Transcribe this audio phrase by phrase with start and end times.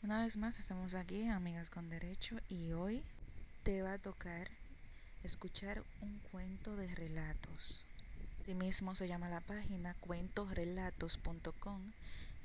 [0.00, 3.02] Una vez más estamos aquí, amigas con derecho, y hoy
[3.64, 4.48] te va a tocar
[5.24, 7.82] escuchar un cuento de relatos.
[8.40, 11.80] Asimismo se llama la página cuentosrelatos.com,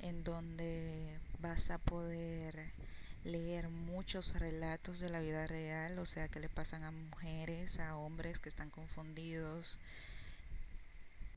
[0.00, 2.72] en donde vas a poder
[3.22, 7.96] leer muchos relatos de la vida real, o sea, que le pasan a mujeres, a
[7.96, 9.78] hombres que están confundidos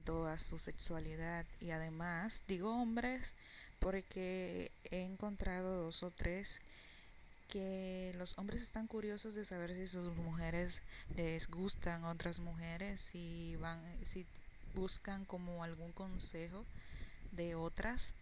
[0.03, 3.33] toda su sexualidad y además digo hombres
[3.79, 6.61] porque he encontrado dos o tres
[7.47, 10.81] que los hombres están curiosos de saber si sus mujeres
[11.15, 14.25] les gustan otras mujeres, si van, si
[14.75, 16.65] buscan como algún consejo
[17.31, 18.13] de otras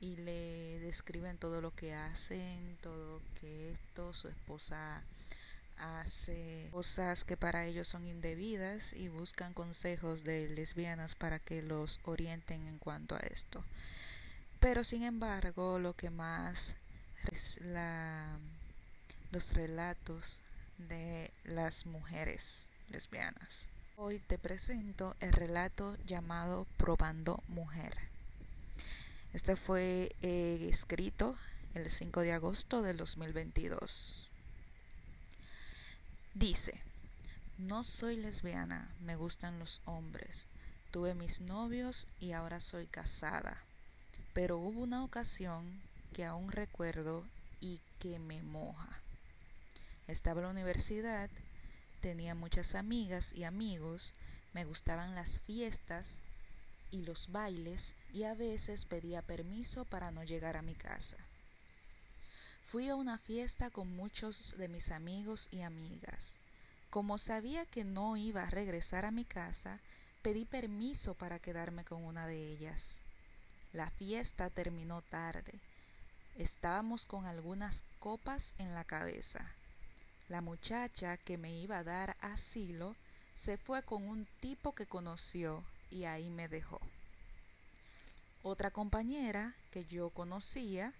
[0.00, 5.02] y le describen todo lo que hacen, todo que esto, su esposa
[5.78, 12.00] hace cosas que para ellos son indebidas y buscan consejos de lesbianas para que los
[12.04, 13.64] orienten en cuanto a esto.
[14.62, 16.76] Pero sin embargo, lo que más
[17.32, 17.60] es
[19.32, 20.38] los relatos
[20.78, 23.68] de las mujeres lesbianas.
[23.96, 27.92] Hoy te presento el relato llamado Probando Mujer.
[29.32, 31.34] Este fue eh, escrito
[31.74, 34.28] el 5 de agosto del 2022.
[36.34, 36.80] Dice,
[37.58, 40.46] no soy lesbiana, me gustan los hombres.
[40.92, 43.56] Tuve mis novios y ahora soy casada
[44.32, 45.80] pero hubo una ocasión
[46.12, 47.24] que aún recuerdo
[47.60, 48.88] y que me moja.
[50.08, 51.30] Estaba en la universidad,
[52.00, 54.14] tenía muchas amigas y amigos,
[54.52, 56.20] me gustaban las fiestas
[56.90, 61.16] y los bailes y a veces pedía permiso para no llegar a mi casa.
[62.70, 66.36] Fui a una fiesta con muchos de mis amigos y amigas.
[66.90, 69.78] Como sabía que no iba a regresar a mi casa,
[70.22, 73.00] pedí permiso para quedarme con una de ellas.
[73.72, 75.58] La fiesta terminó tarde.
[76.36, 79.46] Estábamos con algunas copas en la cabeza.
[80.28, 82.94] La muchacha que me iba a dar asilo
[83.34, 86.80] se fue con un tipo que conoció y ahí me dejó.
[88.42, 90.92] Otra compañera que yo conocía,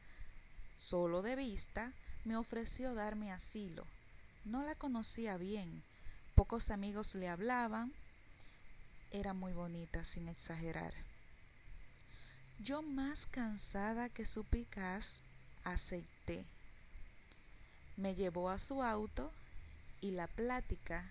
[0.79, 1.93] solo de vista,
[2.25, 3.85] me ofreció darme asilo.
[4.47, 5.83] No la conocía bien,
[6.35, 7.93] pocos amigos le hablaban,
[9.11, 10.95] era muy bonita sin exagerar.
[12.65, 15.21] Yo más cansada que su picaz,
[15.65, 16.45] acepté.
[17.97, 19.33] Me llevó a su auto
[20.01, 21.11] y la plática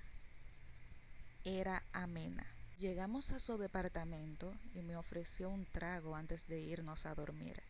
[1.43, 2.45] era amena.
[2.79, 7.61] Llegamos a su departamento y me ofreció un trago antes de irnos a dormir.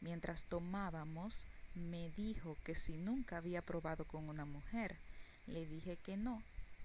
[0.00, 4.96] Mientras tomábamos, me dijo que si nunca había probado con una mujer,
[5.48, 6.44] le dije que no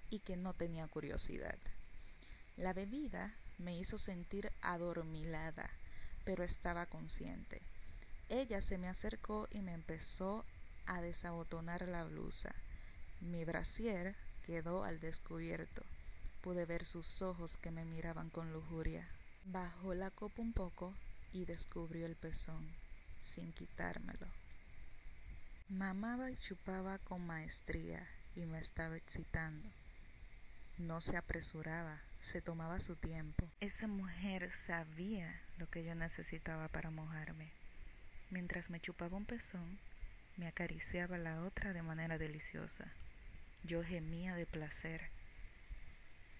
[0.09, 1.57] y que no tenía curiosidad.
[2.57, 5.69] La bebida me hizo sentir adormilada
[6.25, 7.61] pero estaba consciente.
[8.27, 10.43] Ella se me acercó y me empezó
[10.87, 12.53] a desabotonar la blusa.
[13.21, 14.15] Mi brasier
[14.45, 15.83] quedó al descubierto.
[16.41, 19.07] Pude ver sus ojos que me miraban con lujuria.
[19.45, 20.93] Bajó la copa un poco
[21.33, 22.67] y descubrió el pezón,
[23.19, 24.27] sin quitármelo.
[25.69, 29.67] Mamaba y chupaba con maestría y me estaba excitando.
[30.77, 33.47] No se apresuraba, se tomaba su tiempo.
[33.61, 37.51] Esa mujer sabía lo que yo necesitaba para mojarme.
[38.29, 39.79] Mientras me chupaba un pezón,
[40.37, 42.85] me acariciaba la otra de manera deliciosa.
[43.63, 45.09] Yo gemía de placer.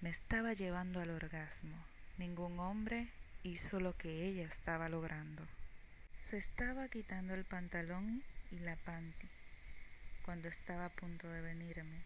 [0.01, 1.77] Me estaba llevando al orgasmo.
[2.17, 3.07] Ningún hombre
[3.43, 5.43] hizo lo que ella estaba logrando.
[6.19, 9.27] Se estaba quitando el pantalón y la panty.
[10.23, 12.03] Cuando estaba a punto de venirme,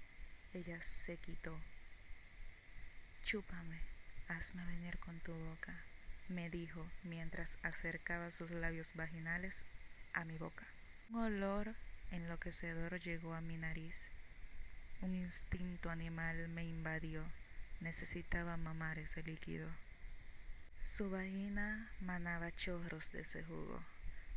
[0.53, 1.57] ella se quitó
[3.23, 3.79] Chúpame,
[4.27, 5.73] hazme venir con tu boca,
[6.29, 9.63] me dijo mientras acercaba sus labios vaginales
[10.13, 10.65] a mi boca.
[11.09, 11.75] Un olor
[12.11, 13.95] enloquecedor llegó a mi nariz.
[15.01, 17.23] Un instinto animal me invadió.
[17.81, 19.69] Necesitaba mamar ese líquido.
[20.83, 23.79] Su vagina manaba chorros de ese jugo.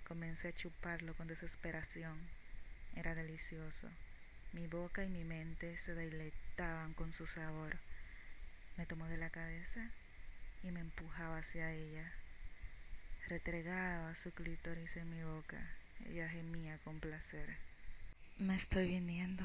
[0.07, 2.19] Comencé a chuparlo con desesperación.
[2.95, 3.89] Era delicioso.
[4.53, 7.79] Mi boca y mi mente se deleitaban con su sabor.
[8.77, 9.91] Me tomó de la cabeza
[10.63, 12.13] y me empujaba hacia ella.
[13.29, 15.59] Retregaba su clítoris en mi boca.
[16.07, 17.57] Ella gemía con placer.
[18.39, 19.45] Me estoy viniendo,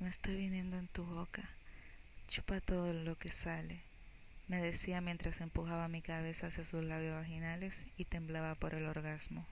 [0.00, 1.42] me estoy viniendo en tu boca.
[2.28, 3.82] Chupa todo lo que sale,
[4.48, 9.44] me decía mientras empujaba mi cabeza hacia sus labios vaginales y temblaba por el orgasmo.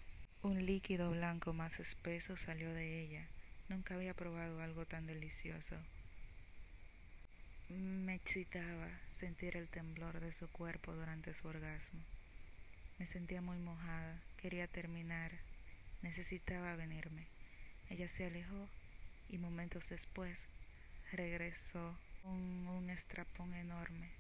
[0.43, 3.27] Un líquido blanco más espeso salió de ella.
[3.69, 5.77] Nunca había probado algo tan delicioso.
[7.69, 12.01] Me excitaba sentir el temblor de su cuerpo durante su orgasmo.
[12.99, 15.33] Me sentía muy mojada, quería terminar,
[16.03, 17.27] necesitaba venirme.
[17.91, 18.69] Ella se alejó
[19.29, 20.47] y momentos después
[21.11, 24.11] regresó con un estrapón enorme.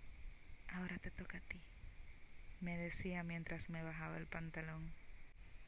[0.68, 1.60] Ahora te toca a ti,
[2.60, 4.90] me decía mientras me bajaba el pantalón.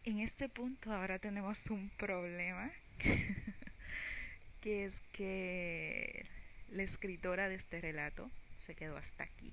[0.02, 2.72] En este punto ahora tenemos un problema,
[4.60, 6.26] que es que
[6.70, 9.52] la escritora de este relato se quedó hasta aquí.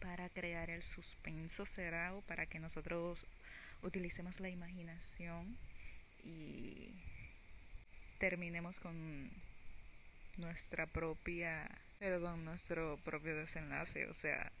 [0.00, 3.24] Para crear el suspenso será para que nosotros
[3.82, 5.56] utilicemos la imaginación
[6.24, 6.90] y
[8.18, 9.30] terminemos con
[10.38, 11.68] nuestra propia,
[11.98, 14.52] perdón, nuestro propio desenlace, o sea,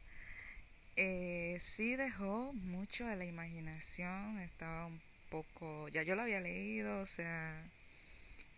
[0.96, 7.00] eh, sí dejó mucho a la imaginación, estaba un poco, ya yo lo había leído,
[7.00, 7.64] o sea,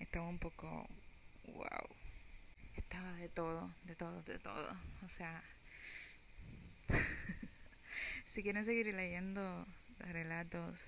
[0.00, 0.88] estaba un poco,
[1.46, 1.88] wow,
[2.76, 5.43] estaba de todo, de todo, de todo, o sea,
[8.26, 9.67] si quieren seguir leyendo
[9.99, 10.79] relatos,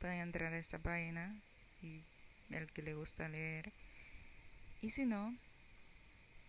[0.00, 1.34] pueden entrar a esta página
[1.82, 2.02] y
[2.50, 3.72] el que le gusta leer.
[4.80, 5.34] Y si no,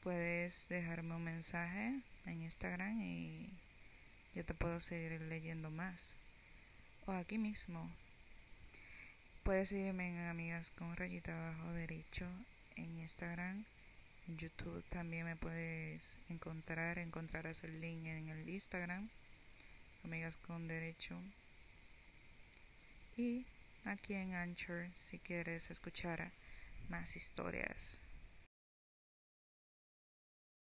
[0.03, 3.49] puedes dejarme un mensaje en Instagram y
[4.35, 6.17] yo te puedo seguir leyendo más.
[7.05, 7.89] O aquí mismo.
[9.43, 12.27] Puedes seguirme en Amigas con rayita abajo derecho
[12.75, 13.65] en Instagram.
[14.37, 16.97] YouTube también me puedes encontrar.
[16.99, 19.09] Encontrarás el link en el Instagram.
[20.03, 21.19] Amigas con derecho.
[23.17, 23.45] Y
[23.85, 26.31] aquí en Anchor si quieres escuchar
[26.89, 27.99] más historias